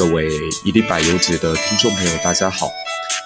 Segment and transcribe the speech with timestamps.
[0.00, 0.30] 各位
[0.64, 2.70] 一历百忧解的听众朋友，大家好！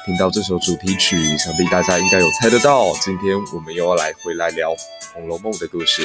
[0.05, 4.71] 听到这首主题曲，想必大家应该有猜得到，今天我们又要来回来聊
[5.12, 6.02] 《红楼梦》的故事。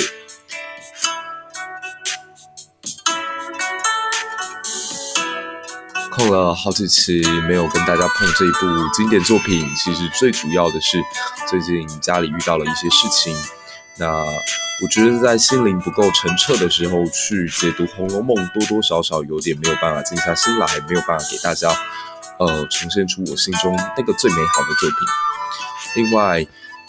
[6.11, 11.03] 空了好几期没有跟大家碰这一部经典作品，其实最主要的是
[11.49, 13.35] 最近家里遇到了一些事情。
[13.97, 14.23] 那
[14.81, 21.69] 我觉得在心灵不够澄澈的时候去解读《红楼梦》，多多少少有点没有办法静下心来，没有办法给大家
[22.37, 24.97] 呃呈现出我心中那个最美好的作品。
[26.03, 26.45] 另外，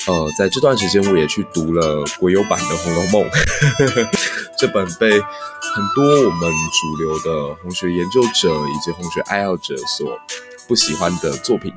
[0.06, 3.30] 呃，在这段时间我也去读了国有版的《红楼梦》，
[4.56, 10.16] 这本被很多我们主流的红学研究者以及红学爱好者所
[10.68, 11.72] 不喜欢的作品，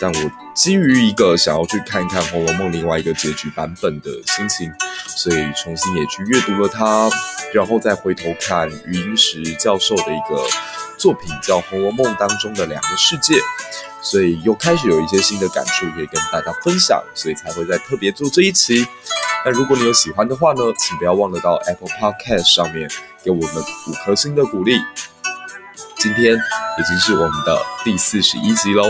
[0.00, 4.72] 但我基于一个想要去看一看《红楼梦》另外一个结局版本的心情，
[5.06, 7.10] 所以重新也去阅读了它，
[7.52, 10.42] 然后再回头看余英时教授的一个
[10.96, 13.34] 作品，叫《红楼梦》当中的两个世界，
[14.00, 18.86] 所以又开始有一些新的感触可以跟大家分享，所以才会在特别做这一期。
[19.44, 22.90] 那如果你有喜欢的话呢，请不要忘了到 Apple Podcast 上面
[23.22, 23.54] 给我们
[23.88, 24.78] 五颗星的鼓励。
[25.98, 28.84] 今天已经是我们的第四十一集喽。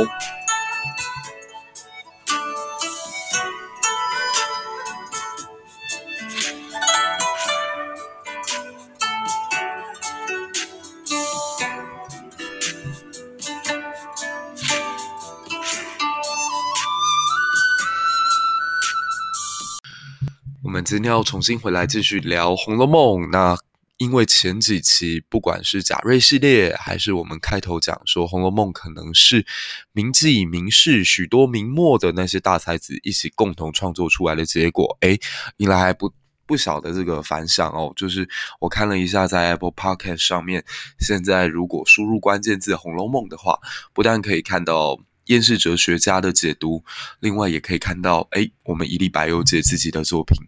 [20.63, 23.68] 我们今天要重新回来继续聊《红楼梦》，那。
[23.99, 29.45] 因为前几期不管是贾瑞系列，还是我们开头讲说《红楼梦》可能是
[29.93, 35.19] 名妓名士许多明末的那些大才子一起共同创作出来的结果，诶，
[35.57, 36.13] 引来还不
[36.47, 37.93] 不小的这个反响哦。
[37.97, 38.29] 就是
[38.61, 40.65] 我看了一下，在 Apple Podcast 上面，
[41.01, 43.59] 现在如果输入关键字《红楼梦》的话，
[43.93, 44.97] 不但可以看到
[45.27, 46.85] 厌世哲学家的解读，
[47.19, 50.39] 另外也可以看到，诶，我们一历百忧解自己的作品。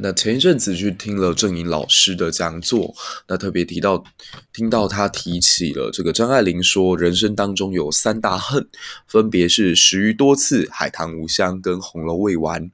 [0.00, 2.94] 那前一阵子去听了郑颖老师的讲座，
[3.26, 4.04] 那特别提到，
[4.52, 8.68] 听到他提起了这个张爱玲说，人生当中有三大恨，
[9.06, 12.70] 分别是十余多次海棠无香跟红楼未完。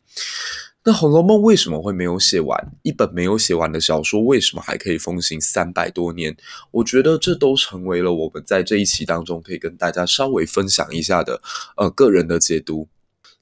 [0.87, 2.73] 那《红楼梦》为什么会没有写完？
[2.83, 6.37] 一本没有写完的小说，为什么还可以风行三百多年？
[6.73, 11.41] 我觉得这都成为了我们在这一期当中可以跟大家稍微分享一下的，
[11.79, 12.87] 呃，个人的解读。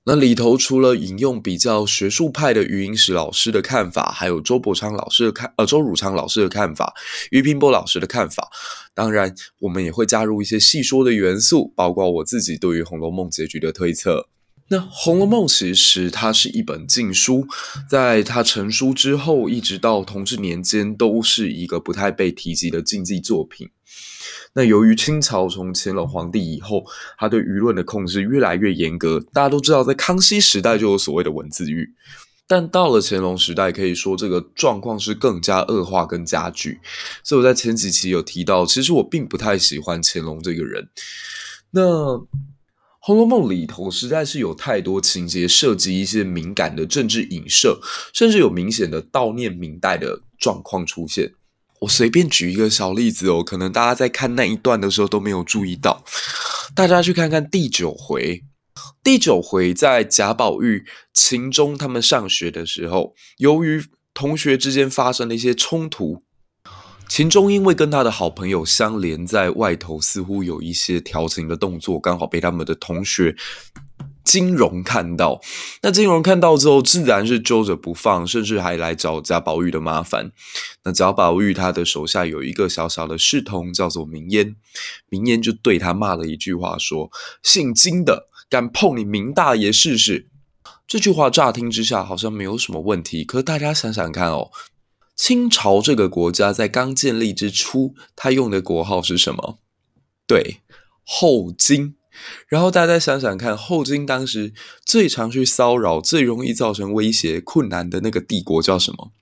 [0.04, 6.92] 那里头除了引用比较学术派的余英时老师的看法，还有周伯昌老师的看，呃，周汝昌老师的看法，
[7.30, 8.48] 俞平波老师的看法，
[8.94, 14.28] 当然我们也会加入一些细说的元素，包括我自己对于《红楼梦》结局的推测。
[14.68, 17.46] 那《红楼梦》其实它是一本禁书，
[17.88, 23.68] 在它成书之后，一直到同治年间，都是一个不太被提及的禁忌作品。
[24.54, 26.84] 那由于清朝从乾隆皇帝以后，
[27.16, 29.18] 他对舆论的控制越来越严格。
[29.32, 31.94] 大家都知道，在康熙时代就有所谓的文字狱，
[32.46, 36.80] 但到了乾隆时代，可以说这个状况是更加恶化、跟加剧。
[37.24, 40.90] 所以我在前几期有提到，其实我并不太喜欢乾隆这个人。
[41.70, 41.80] 那
[42.98, 47.80] 《红楼梦》里头实在是有太多情节涉及一些敏感的政治影射，
[48.12, 51.32] 甚至有明显的悼念明代的状况出现。
[51.82, 56.04] 我随便举一个小例子哦，可能大家在看那一段的时候都没有注意到。
[56.74, 58.44] 大家去看看第九回，
[59.02, 63.84] 第九回在贾宝玉、秦钟他们上学的时候，由于
[64.14, 66.22] 同学之间发生了一些冲突，
[67.08, 73.34] 秦钟因为跟他的好朋友相连，在外头似乎有一些调情的动作，刚好被他们的同学。
[74.24, 75.40] 金融看到，
[75.82, 80.32] 那金融看到之后，自然是揪着不放，甚至还来找贾宝玉的麻烦。
[80.84, 84.56] 那贾宝玉他的手下有一个小小的侍童，叫做明烟，
[85.08, 87.10] 明烟就对他骂了一句话，说
[87.42, 90.28] ：“姓金的敢碰你明大爷试试。”
[90.86, 94.50] 这句话乍听之下好像没有什么问题，可是大家想想看哦，
[95.16, 99.58] 清朝这个国家在刚建立之初，他用的国号是什么？
[100.26, 100.58] 对，
[101.04, 101.96] 后金。
[102.48, 104.52] 然后大家想想看，后金当时
[104.84, 109.12] 最常去骚扰、最容易造成威胁、困难的那个帝国叫什么？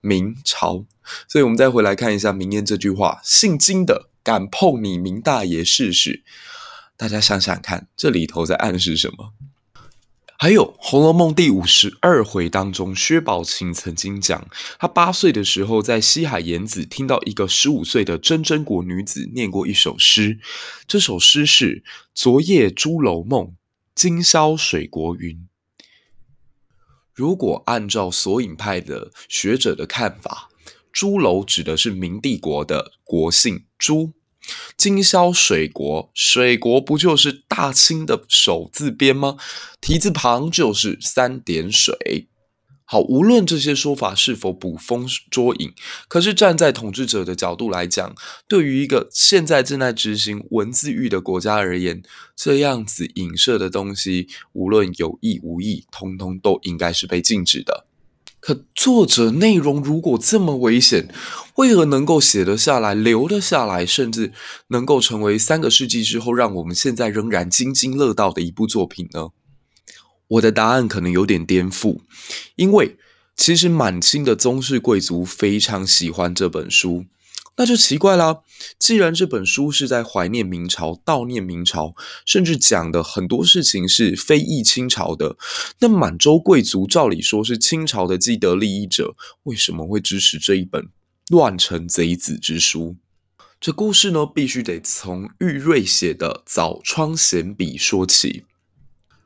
[0.00, 0.84] 明朝。
[1.26, 6.22] 所以，我们再回来看一下明艳这句话：“姓金的敢碰你明大爷试试。”
[6.96, 9.32] 大家想想看，这里头在暗示什么？
[10.40, 14.48] 还有《红楼梦》第五十二回当中，薛宝琴曾经讲，
[14.78, 20.38] 他八岁的时候在西海沿子听到一个十五岁的真真国女子念过一首诗，
[20.86, 21.82] 这首诗是
[22.14, 23.56] “昨夜猪楼梦，
[23.96, 25.48] 今宵水国云”。
[27.12, 30.50] 如果按照索引派的学者的看法，
[30.92, 34.12] 朱楼指的是明帝国的国姓朱，
[34.78, 39.36] 今宵水国，水国不就是大清的首字边吗？
[39.80, 42.28] 提字旁就是三点水。
[42.84, 45.74] 好，无论这些说法是否捕风捉影，
[46.06, 48.14] 可是站在统治者的角度来讲，
[48.46, 52.00] 对于一个现在正在执行文字狱的国家而言，
[52.36, 57.87] 这样子影射的东西，无论有意无意，通通都应该是被禁止的。
[58.40, 61.12] 可作者内容如果这么危险，
[61.56, 64.32] 为何能够写得下来、留得下来，甚至
[64.68, 69.28] 能够成为三个世纪之后，让我们现在仍然津津乐道的一部作品呢？
[70.28, 72.00] 我的答案可能有点颠覆，
[72.56, 72.96] 因为
[73.34, 77.06] 其实满清的宗室贵族非常喜欢这本书，
[77.58, 78.42] 那就奇怪啦。
[78.78, 81.94] 既然这本书是在怀念明朝、悼念明朝，
[82.24, 85.36] 甚至讲的很多事情是非议清朝的，
[85.80, 90.88] 那满洲贵族照理说是清朝的既得利益者，为什么会支持这一本
[91.28, 92.96] 乱臣贼子之书？
[93.60, 98.44] 这故事呢，必须得从玉瑞写的《早窗闲笔》说起。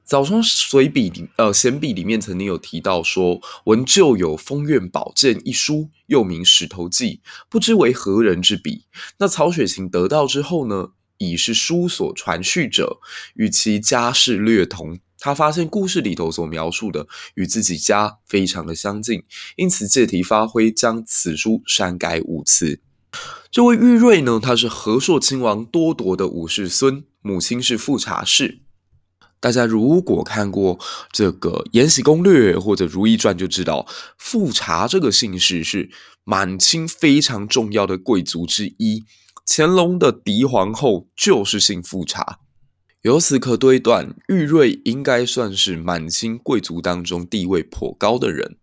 [0.05, 8.85] 早窗随笔里，呃，闲笔里面曾经有提到说，闻旧有封苑宝鉴一书，又名《石头记》，不知为何人之笔。
[9.19, 12.99] 那曹雪芹得到之后呢，已是书所传续者，
[13.35, 14.99] 与其家世略同。
[15.19, 17.07] 他发现故事里头所描述的
[17.37, 19.23] 与自己家非常的相近，
[19.55, 22.81] 因此借题发挥，将此书删改五次。
[23.51, 28.62] 这位玉瑞呢，他是和硕亲王多铎的五世孙，母亲是富察氏。
[29.43, 30.79] 大家如果看过
[31.11, 33.85] 这个《延禧攻略》或者《如懿传》，就知道
[34.17, 35.91] 富察这个姓氏是
[36.23, 39.03] 满清非常重要的贵族之一。
[39.45, 42.39] 乾隆的嫡皇后就是姓富察，
[43.03, 48.59] 由此可推断，玉瑞应该算是满清贵族当中地位颇高的人。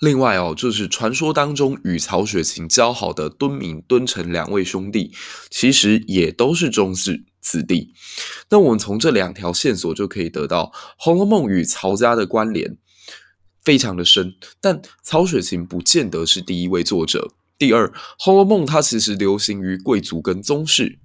[0.00, 5.12] 另外哦，就是传说当中与曹雪芹交好的敦敏、敦诚两位兄弟，
[5.48, 7.24] 其实也都是宗室。
[7.46, 7.94] 子弟，
[8.50, 10.64] 那我们从这两条线索就可以得到，
[10.98, 12.76] 《红楼梦》与曹家的关联
[13.62, 14.34] 非常的深。
[14.60, 17.30] 但曹雪芹不见得是第一位作者。
[17.56, 17.86] 第二，
[18.18, 20.98] 《红楼梦》它其实流行于贵族跟宗室。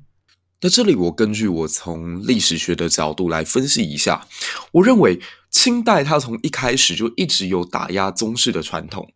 [0.62, 4.28] 那这里我根据我从历史学的角度来分析一下，
[4.72, 5.22] 我认为
[5.52, 9.08] 清代它从一开始就一直有打压宗室的传统，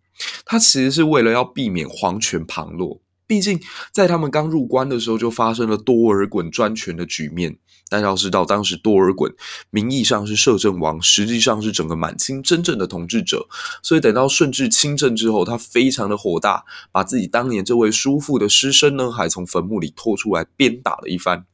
[0.45, 3.01] 它其实是为了要避免皇权旁落。
[3.27, 3.60] 毕竟，
[3.92, 7.57] 在他们刚入关的时候，就发生了多尔衮专权的局面。
[7.88, 9.31] 但要知道，当时多尔衮
[9.69, 13.48] 名义上是摄政王，实际上是整个满清真正的统治者。
[13.83, 21.45] 所以，等到顺治亲政之后，他非常的火大，把自己当年这位叔父的尸身呢，还从坟墓里拖出来鞭打了一番。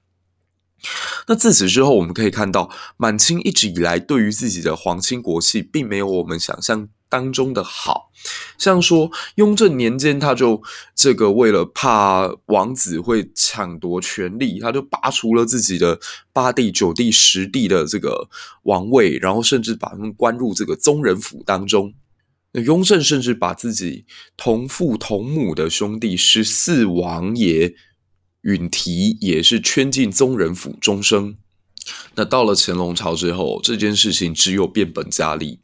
[1.28, 8.10] 那自此之后，我们可以看到，满清一直以来对于自己的皇亲国戚，并没有我们想象当中的好，
[8.58, 10.64] 像说雍正年间，他就
[10.96, 16.00] 这个为了怕王子会抢夺权力，他就拔除了自己的
[16.32, 18.30] 八弟、九弟、十弟的这个
[18.64, 21.94] 王位，然后甚至把他们关入这个宗人府当中。
[22.54, 24.06] 那雍正甚至把自己
[24.38, 27.74] 同父同母的兄弟十四王爷
[28.44, 31.36] 允提也是圈进宗人府终生。
[32.16, 35.60] 那到了乾隆朝之后，这件事情只有变本加厉。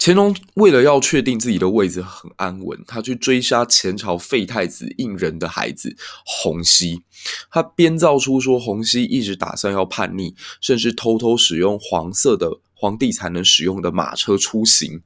[0.00, 7.02] 乾隆为了要确定自己的位置很安稳，他去追杀前朝废太子胤仁的孩子洪熙。
[7.50, 15.02] 他编造出说洪熙一直打算要叛逆，甚至偷偷使用黄色的皇帝才能使用的马车出行。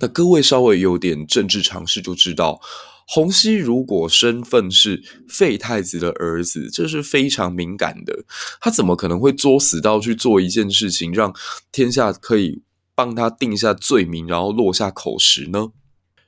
[0.00, 2.60] 那各位稍微有点政治常识就知道，
[3.06, 8.24] 洪熙如果身份是废太子的儿子，这是非常敏感的。
[8.60, 11.34] 他怎么可能会作死到去做一件事情，让
[11.72, 12.60] 天下可以？
[12.94, 15.72] 帮他定下罪名，然后落下口实呢？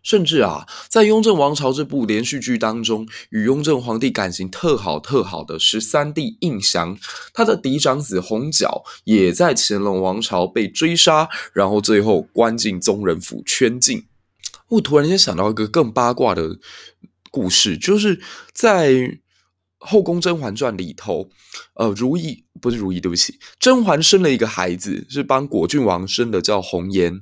[0.02, 6.98] 甚至啊，在《雍正王朝》这部连续剧当中，与雍正皇帝感情特好特好的十三弟胤祥，
[7.32, 14.04] 他的嫡长子弘皎也在乾隆王朝被追杀，然后最后关进宗人府圈禁。
[14.68, 16.58] 我突然间想到一个更八卦的
[17.30, 18.20] 故事，就是
[18.52, 18.92] 在。
[19.86, 21.28] 《后宫甄嬛传》里头，
[21.74, 27.20] 呃，如懿不是如懿，对不起，甄嬛生了一个孩子，是帮果郡王生的，叫红颜。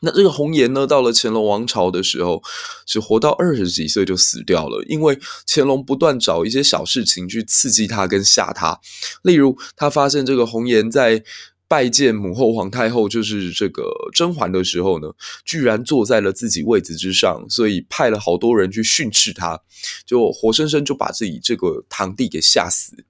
[0.00, 2.42] 那这个红颜呢，到了乾隆王朝的时候，
[2.86, 8.80] 只活到二十几岁就死掉了，因为乾隆不断找一些小事情去刺激他跟吓他，
[9.22, 11.22] 例如他发现这个红颜在。
[11.68, 15.12] 拜见母后皇太后，就是这个甄嬛的时候呢，
[15.44, 19.60] 居然坐在了自己位子之上，所以派了好多人去训斥他，
[20.06, 23.04] 就活生生就把自己这个堂弟给吓死。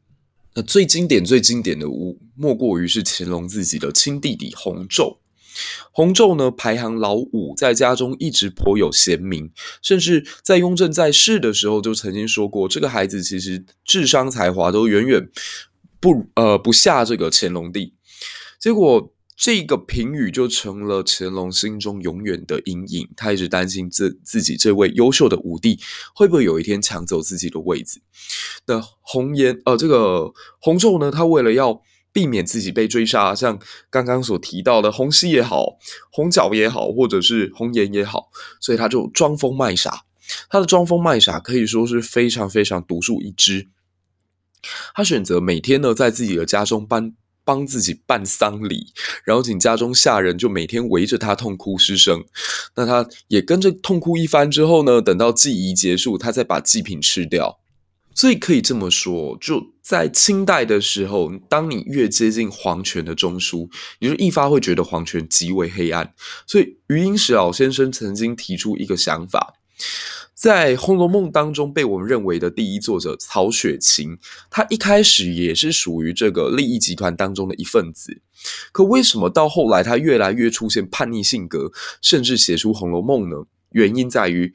[0.55, 5.19] 那最经典、最经典的，无莫过于是乾隆自己的亲弟弟弘昼。
[5.93, 9.51] 洪昼呢，排行老五，在家中一直颇有贤名，
[9.83, 15.29] 甚至在雍正在世的时候就曾经说过，这个孩子其实智商才华都远远
[16.01, 17.93] 不呃不下这个乾隆帝。
[18.67, 25.79] 结果这个评语就成了乾隆心中永远的阴影，他一直担心自自己这位优秀的五弟
[26.17, 28.01] 会不会有一天抢走自己的位子。
[28.67, 31.81] 那红颜呃，这个洪昼呢，他为了要。
[32.13, 33.59] 避免自己被追杀，像
[33.91, 35.77] 刚刚所提到的洪熙也好，
[36.11, 40.07] 洪角也好，或者是红颜也好，所以他就装疯卖傻。
[40.49, 43.69] 他的装疯卖傻可以说是非常非常独树一帜。
[44.95, 47.13] 他选择每天呢，在自己的家中帮
[47.47, 48.89] 帮自己办丧礼，
[49.25, 52.25] 然后请家中下人就每天围着他痛哭失声。
[52.75, 57.61] 那他也跟着痛哭一番之后呢，等到祭仪结束，他再把祭品吃掉。
[58.15, 63.69] 所以可以这么说，就在清代的时候，当你越接近皇权的中枢，
[64.01, 66.15] 你就一发会觉得皇权极为黑暗。
[66.47, 69.53] 所以余英时老先生曾经提出一个想法，
[70.35, 74.19] 在《红楼梦》当中被我们认为的第一作者曹雪芹，
[74.51, 78.21] 他一开始也是属于这个利益集团当中的一份子。
[78.73, 83.47] 可为什么到后来他越来越出现叛逆性格，甚至写出《红楼梦》呢？
[83.71, 84.55] 原因在于。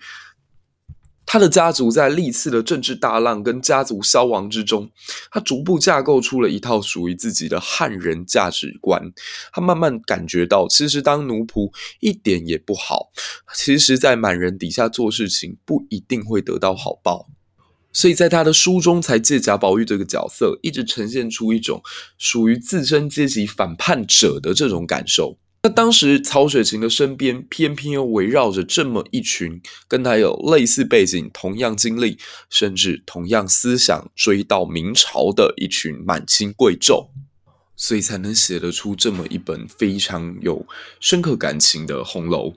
[1.32, 4.92] 他的家族在历次的政治大浪跟家族消亡之中，
[5.32, 9.02] 他逐步架构出了一套属于自己的汉人价值观。
[9.54, 11.72] 他慢慢感觉到，其实当奴仆
[12.02, 13.14] 一点也不好。
[13.56, 17.30] 其实，在满人底下做事情，不一定会得到好报。
[17.94, 21.82] 所以在他的书中，才借贾宝玉这个角色，一直呈现出一种
[22.18, 25.38] 属于自身阶级反叛者的这种感受。
[25.64, 32.18] 那当时曹雪芹的身边，偏偏又围绕着这么一群跟他有类似背景、同样经历，
[32.50, 37.10] 甚至同样思想追到明朝的一群满清贵胄，
[37.76, 40.66] 所以才能写得出这么一本非常有
[41.00, 42.50] 深刻感情的《红楼》。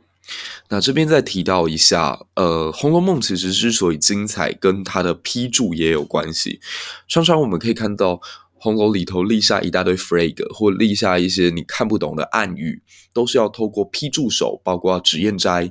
[0.71, 6.59] 那这边再提到一下，呃，《红楼梦》其实之所以精彩，跟它的批注也有关系。
[7.07, 8.23] 常常我们可以看到。
[8.65, 12.81] 红楼里头立下一大堆 flag，或立下一些你看不懂的暗语，
[13.13, 15.71] 都是要透过批注手，包括脂砚斋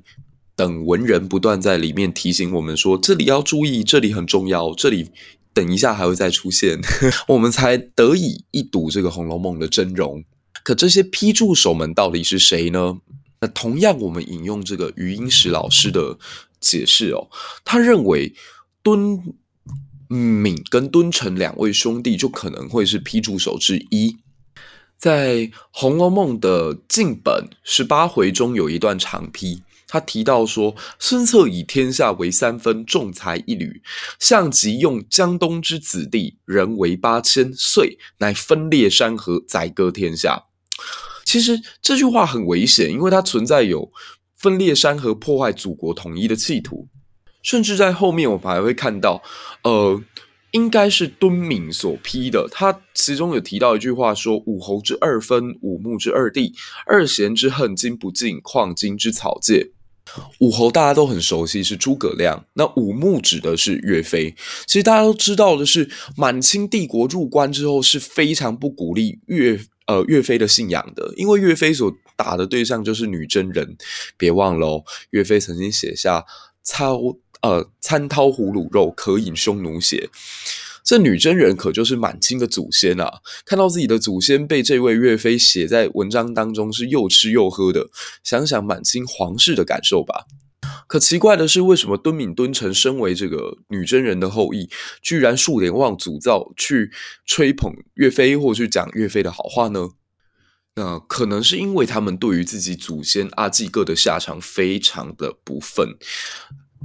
[0.56, 5.10] 等文人不断在里面提醒我们说，这里要注意，这里很重要，这里
[5.56, 6.80] 等一下还会再出现，
[7.30, 10.24] 我们才得以一睹这个《红楼梦》的真容。
[10.64, 13.00] 可这些批注手们到底是谁呢？
[13.42, 16.20] 那同样，我们引用这个余英时老师的
[16.60, 17.28] 解释哦，
[17.66, 18.36] 他认为
[18.84, 19.34] 敦。
[20.08, 24.18] 敏跟敦诚两位兄弟就可能会是批注手之一。
[24.98, 25.38] 在
[25.72, 33.82] 《红楼梦》的晋本十八回中有一段长批，他提到说：“孙策以天下为三分，重财一履；
[34.18, 40.46] 项籍用江东之子弟，人为八千，岁乃分裂山河，宰割天下。”
[41.26, 43.92] 其实这句话很危险，因为它存在有
[44.38, 46.88] 分裂山河、破坏祖国统一的企图。
[47.44, 49.22] 甚至在后面，我们还会看到，
[49.64, 50.02] 呃，
[50.52, 52.48] 应该是敦敏所批的。
[52.52, 56.54] 他其中有提到一句话说：“五侯之二分，五目之二弟，
[56.86, 59.72] 二贤之恨，今不尽，况今之草芥。”
[60.40, 62.46] 五侯大家都很熟悉，是诸葛亮。
[62.54, 64.36] 那五目指的是岳飞。
[64.68, 73.76] 其实大家都知道的是，满清帝国入关之后是非常不鼓励岳呃岳飞的信仰的，因为岳飞所打的对象就是女真人。
[74.18, 76.26] 别忘了哦，岳飞曾经写下
[76.62, 77.00] 操。
[77.44, 80.10] 呃，餐饕胡虏肉，可饮匈奴血。
[80.84, 83.22] 这女真人可就是满清的祖先啊！
[83.46, 87.90] 看到自己的祖先被这位岳飞写在文章当中，是又吃又喝的。
[88.22, 90.26] 想想满清皇室的感受吧。
[90.88, 94.70] 可奇怪的是，为什么敦敏、敦臣身为这个女真人的后裔，
[95.02, 96.92] 居然数典忘祖造去
[97.26, 99.92] 吹捧岳飞，或去讲岳飞的好话呢？
[100.76, 105.98] 那可能是因为他们对于自己祖先阿济各的下场非常的不忿。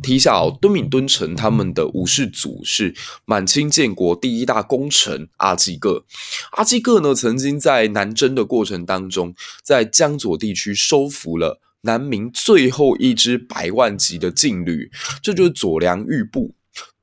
[0.03, 6.05] 提一下哦，敦敏、敦诚他们的武士祖是满清建国第一大功臣阿济各。
[6.53, 14.91] 阿济各呢，曾经在南征的过程当中，在江左地区收服了南明最后一支百万级的劲旅，
[15.23, 16.55] 这就是左良玉部。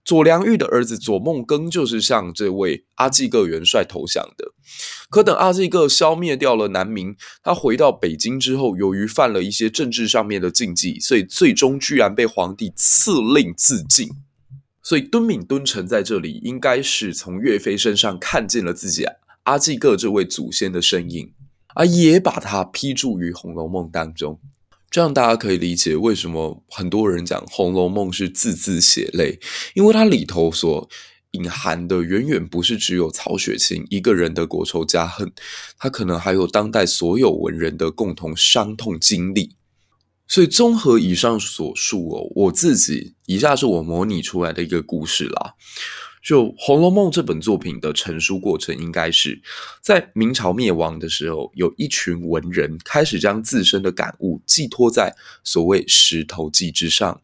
[0.03, 4.51] 左良玉的儿子左梦庚就是向这位阿济各元帅投降的。
[5.09, 14.09] 可等阿济各消灭掉了南明，他回到北京之后，由于犯了一些政治上面的禁忌，所以最终居然被皇帝赐令自尽。
[14.81, 19.05] 所以敦敏、敦诚在这里应该是从岳飞身上看见了自己
[19.43, 21.33] 阿济各这位祖先的身影，
[21.75, 24.39] 而也把他批注于《红楼梦》当中。
[24.91, 29.39] 这样大家可以理解为什么很多人讲《红楼梦》是字字血泪，
[29.73, 30.87] 因为它里头所
[31.35, 35.31] 隐含的远远不是只有曹雪芹一个人的国仇家恨，
[35.77, 39.55] 他可能还有当代所有文人的共同伤痛经历。
[40.27, 45.53] 所以，综合以上所述哦，我自己以下是我模拟出来的一个故事啦。
[46.23, 49.39] 就《红楼梦》这本作品的成书过程，应该是
[49.79, 57.21] 在明朝灭亡的时候，有一群文人开始将自身的感悟寄托在所谓石头记之上。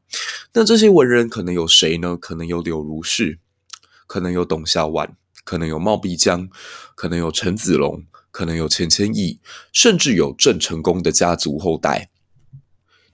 [0.53, 2.15] 那这些文人可能有谁呢？
[2.15, 3.39] 可能有柳如是，
[4.11, 5.07] 可能有董小宛，
[5.45, 6.49] 可能有冒辟疆，
[6.95, 9.39] 可能有陈子龙，可能有钱谦益，
[9.71, 12.09] 甚至有郑成功的家族后代。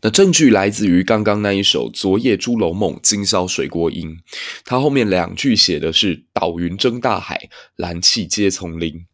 [0.01, 4.17] 那证据来自于刚刚那一首“昨夜朱楼梦，今宵水过阴”，
[4.65, 9.05] 他后面两句写的是“岛云蒸大海，岚气接丛林”。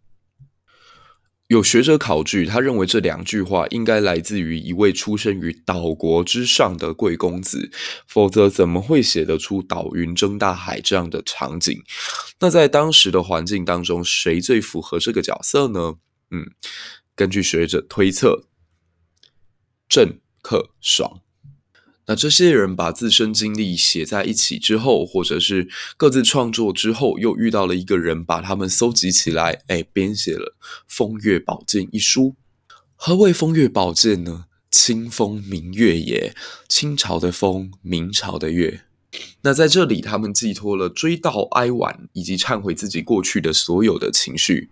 [1.47, 7.71] 有学者考据，他认为这两句话应该来自于一位出生于岛国之上的贵公子，
[8.07, 11.83] 否则怎么会写得出“岛云蒸大海”这样的场景？
[12.39, 15.95] 那在当时的环境当中，谁最符合这个角色呢？
[16.31, 16.45] 嗯，
[17.15, 18.45] 根据学者推测，
[19.87, 20.19] 郑。
[20.45, 21.21] 克爽，
[22.05, 30.55] 那这些人把自身经历写在一起之后，或者是各自创作之后，又遇到了一个人，把他们搜集起来，哎，编写了
[30.87, 32.35] 《风月宝鉴》一书。
[32.95, 34.45] 何谓《风月宝鉴》呢？
[34.69, 36.35] 清风明月也，
[36.67, 38.81] 清朝的风，明朝的月。
[39.41, 44.71] 那在这里，他们寄托了追悼、哀婉以及忏悔自己过去的所有的情绪。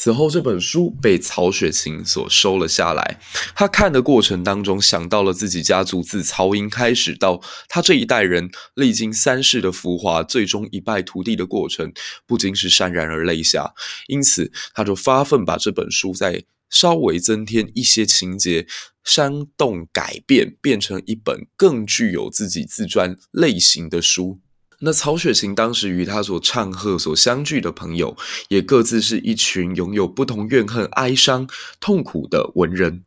[0.00, 3.20] 此后，这本书被曹雪芹所收了下来。
[3.52, 11.92] 他看的过程当中，想到了自己家族自曹寅开始到他这一代人历经三世的浮华，最终一败涂地的过程，
[12.28, 13.74] 不禁是潸然而泪下。
[14.06, 18.68] 因此，他就发奋把这本书再稍微增添一些情节，
[19.02, 24.38] 煽动改变，变成一本更具有自己自传类型的书。
[24.80, 28.16] 那曹雪芹当时与他所唱和、所相聚的朋友，
[28.48, 31.48] 也各自是一群拥有不同怨恨、哀伤、
[31.80, 33.02] 痛苦的文人。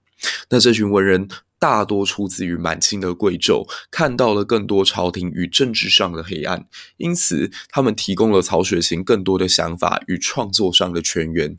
[0.50, 6.66] 那这群文人大多出自于满清的贵胄，看到了更多朝廷与政治上的黑暗，
[6.98, 11.58] 因此他们提供了曹雪芹更多的想法与创作上的泉源。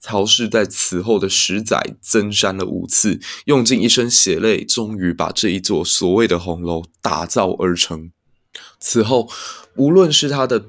[0.00, 8.10] 曹氏在此后的十载增删了五次，用尽一生血泪，终于把这一座所谓的红楼打造而成。
[8.82, 9.30] 此后，
[9.76, 10.66] 无论是他的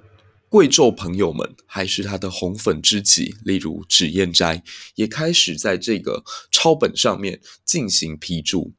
[0.47, 4.61] 贵胄朋友们，还是他的红粉知己，例如脂砚斋，
[4.93, 8.71] 也开始在这个抄本上面进行批注。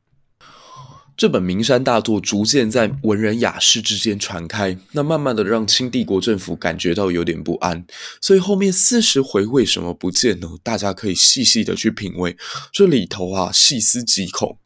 [1.16, 7.86] 这本名山大作逐渐在文人雅士之间传开，那慢慢的让清帝国政府感觉到有点不安。
[8.20, 10.48] 所以后面四十回为什么不见呢？
[10.62, 12.36] 大家可以细细的去品味，
[12.72, 14.58] 这里头啊，细思极恐，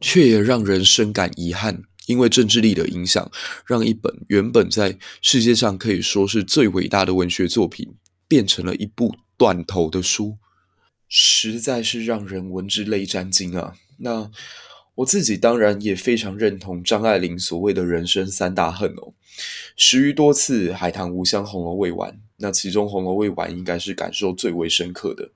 [0.00, 1.82] 却也让人深感遗憾。
[2.06, 3.30] 因为政治力的影响，
[3.66, 7.94] 让一本原本在世界上可以说是最伟大的文学作品，
[8.28, 10.36] 变成了一部断头的书，
[11.08, 13.74] 实在是让人闻之泪沾襟啊！
[13.98, 14.30] 那
[14.96, 19.12] 我自己当然也非常认同张爱玲所谓的人生三大恨哦，
[19.76, 25.30] 十余多次海棠无香，红楼未完，那其中红楼未完应该是感受最为深刻的。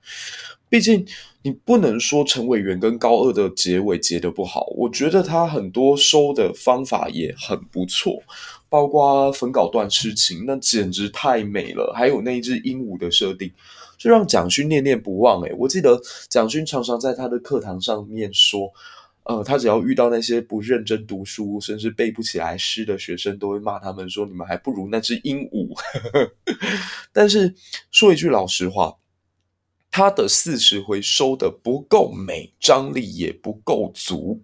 [0.69, 1.05] 毕竟，
[1.41, 8.21] 你不能说陈伟元跟高二的结尾结得不好，我觉得他很多收的方法也很不错，
[8.67, 11.93] 包括粉稿断痴情，那简直太美了。
[11.95, 13.49] 还有那一只鹦鹉的设定，
[13.97, 15.41] 就让蒋勋念念不忘。
[15.43, 15.97] 诶，我记得
[16.27, 18.69] 蒋勋常常在他的课堂上面说，
[19.23, 25.69] 呃，他只要遇到那些不认真读书，甚至背不起来诗的学生，都会骂他们说：“你们还不如那只鹦鹉。”
[27.13, 27.55] 但是
[27.91, 28.93] 说一句老实话。
[29.91, 34.39] 他的四十回收的不够美，张力也不够足，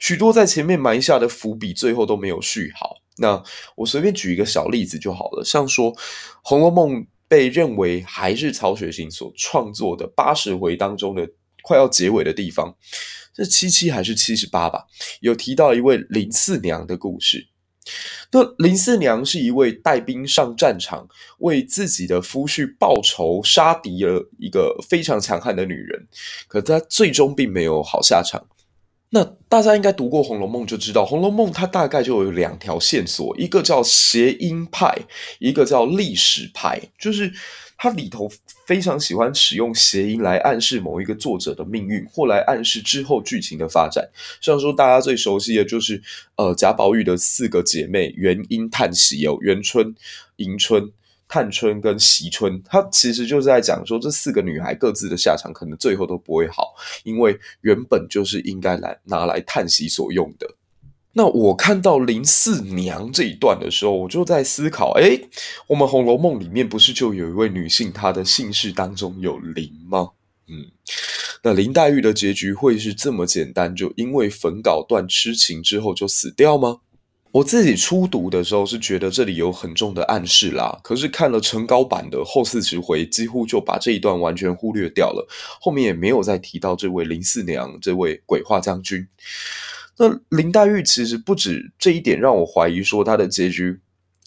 [0.00, 2.96] 许多在前面埋下的伏笔，最后都没有续好。
[3.16, 3.42] 那
[3.76, 5.92] 我随便举一个小例子就好了，像说
[6.42, 6.92] 《红楼梦》
[7.26, 11.28] 被认为还是曹雪芹所创作的八十回当中的
[11.62, 12.76] 快要结尾的地方，
[13.36, 14.86] 是七七还是七十八吧？
[15.20, 17.48] 有提到一位林四娘的故事。
[18.30, 26.06] 那林四娘是一位带兵上战场，为自己的夫婿报仇，杀敌的一个非常强悍的女人，
[26.46, 28.46] 可她最终并没有好下场。
[29.10, 34.94] 那大家应该读过《红楼梦》就知道，《红楼梦》它大概就有两条线索，一个叫谐音派，
[35.38, 37.32] 一个叫历史派，就是。
[37.80, 38.28] 它里头
[38.66, 44.10] 非常喜欢使用谐音来暗示某一个作者的命运，或来暗示之后剧情的发展。
[44.40, 46.02] 像说大家最熟悉的就是，
[46.34, 49.94] 呃，贾宝玉的四个姐妹元英、叹息哦，元春、
[50.36, 50.90] 迎春、
[51.28, 60.52] 探春跟惜春，它其实就是在讲说这四个女孩各自的下场可能最后都不会好，因为原本就是应该来拿来叹息所用的。
[61.18, 65.28] 那我看到林四娘这一段的时候，我就在思考：诶，
[65.66, 70.10] 我们《红楼梦》里面不是就有一位女性，她的姓氏当中有林吗？
[70.46, 70.70] 嗯，
[71.42, 76.82] 那林黛玉的结局会是这么简单，就因为焚稿断痴情之后就死掉吗？
[77.32, 85.26] 我自己初读的时候是觉得这里有很重的暗示啦，可是看了成稿版的后四十回，几乎就把这一段完全忽略掉了，
[85.60, 89.04] 后面也没有再提到这位林四娘，这位鬼画将军。
[89.98, 93.80] 那林黛玉其实不止这一点让我怀疑说她的结局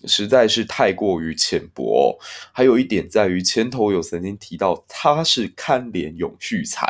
[0.06, 2.18] 实在是太过于浅薄，
[2.52, 6.86] 还有一点在于前头有曾经提到她是堪怜永续才。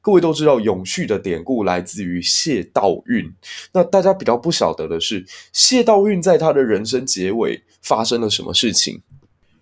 [0.00, 3.32] 各位都知道，永续的典故来自于谢道韫。
[3.72, 8.96] 那大家比较不晓得的是，谢道韫在他的人生结尾发生了什么事情？《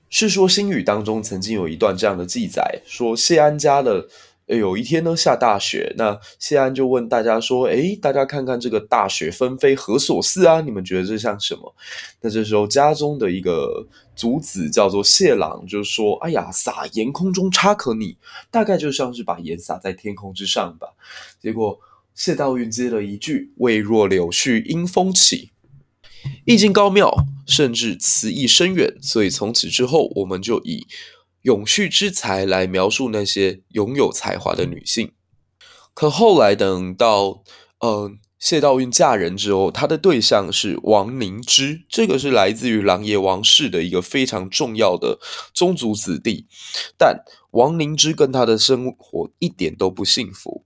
[0.09, 4.09] 世说新语》当中曾经有一段这样的记载，说谢安家的。
[4.47, 10.61] 有一天呢，下大雪，那谢安就问大家说：“诶，大家看看这个大雪纷飞何所似啊？
[10.61, 11.75] 你们觉得这像什么？”
[12.21, 18.19] 那这时候家中的一个族子叫做谢朗，就说：“哎呀，撒盐空中差可拟，
[18.51, 20.89] 大概就像是把盐撒在天空之上吧。”
[21.41, 21.81] 结果
[22.15, 25.53] 谢道韫接了一句：“未若柳絮因风起。”
[26.45, 27.15] 意境高妙，
[27.47, 30.87] 甚至词意深远，所以从此之后，我们就以。
[31.45, 35.13] 永续之才来描述那些拥有才华的女性，
[35.93, 37.43] 可后来等到
[37.81, 45.19] 呃谢道韫嫁人之后，她的对象是王凝之，这个是来自于琅琊王氏的一个非常重要的
[45.53, 46.47] 宗族子弟，
[46.97, 50.65] 但王凝之跟他的生活一点都不幸福。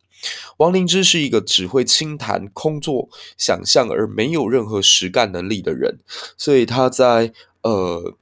[0.59, 5.99] 王凝之是一个只会轻谈空作想象而没有任何实干能力的人，
[6.37, 8.17] 所以他在呃。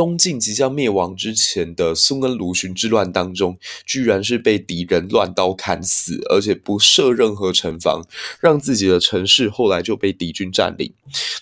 [0.00, 8.02] 东晋即将灭亡之前的苏恩卢循之乱当中，居然是被敌人乱刀砍死，而且不设任何城防，
[8.40, 10.94] 让自己的城市后来就被敌军占领。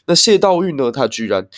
[0.07, 0.91] 那谢道韫呢？
[0.91, 1.49] 他居然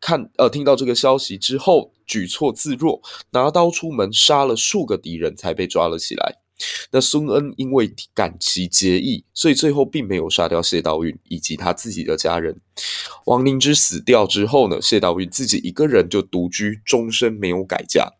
[0.00, 6.38] 看呃听到这个消息之后，举措自若，拿刀出门杀了数个敌人，才被抓了起来。
[6.90, 12.60] 那孙恩因为感其结义，所以最后并没有杀掉谢道韫以及他自己的家人。
[13.26, 18.12] 王凝之死掉之后呢，谢道韫自己一个人就独居，终身没有改嫁。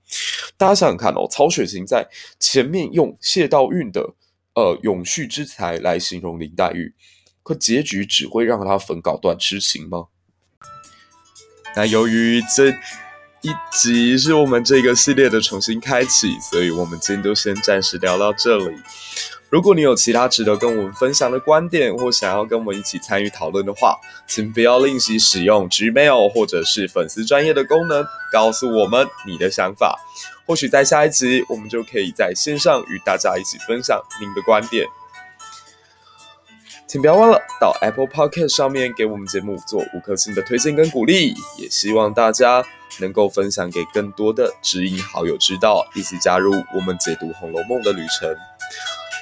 [0.57, 4.15] 大家想想看哦，曹雪芹在前面用谢道韫的
[4.55, 6.95] 呃永续之才来形容林黛玉，
[7.43, 10.07] 可结局只会让他焚稿断痴情吗？
[11.75, 12.75] 那由于这。
[13.41, 18.75] 一集是我们这个系列的重新开启，所以我们今天就先暂时聊到这里。
[19.49, 23.97] 如果你有其他值得跟我们分享的观点，或想要跟我们一起参与讨论的话，
[24.27, 29.97] 请不要吝惜使用 Gmail 或者是粉丝专业的功能，告诉我们你的想法。
[30.45, 34.85] 或许在下一集，我们就可以在线上与大家一起分享您的观点。
[36.89, 42.65] 请不要忘了到 Apple Podcast 上面给我们节目做五颗星的推荐跟鼓励，也希望大家
[42.99, 48.35] 能够分享给更多的知音好友知道，一起加入我们解读《红楼梦》的旅程。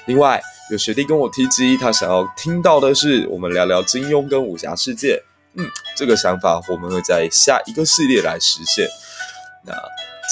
[0.04, 5.20] 另外，有学弟跟我提及，他想要听到的是我们聊聊金庸跟武侠世界。
[5.54, 8.86] 嗯，这个想法我们会在下一个系列来实现。
[9.64, 9.74] 那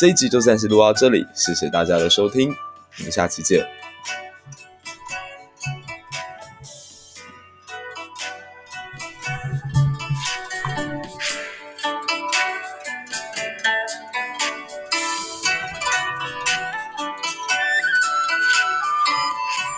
[0.01, 2.55] 这一集就暂时录到这里，谢谢大家的收听，
[2.99, 3.84] 我们下期见。